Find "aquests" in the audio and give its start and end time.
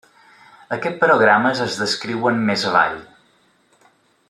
0.77-0.97